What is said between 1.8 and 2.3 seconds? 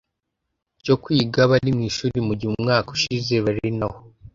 ishuri